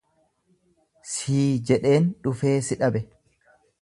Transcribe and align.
Sii 1.15 1.43
jedheen 1.71 2.09
dhufee 2.25 2.59
si 2.71 2.79
dhabe. 2.81 3.05